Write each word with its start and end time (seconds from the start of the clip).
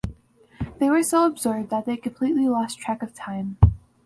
They 0.79 0.89
were 0.89 1.03
so 1.03 1.27
absorbed 1.27 1.69
that 1.69 1.85
they 1.85 1.95
completely 1.95 2.47
lost 2.47 2.79
track 2.79 3.03
of 3.03 3.13
time. 3.13 3.57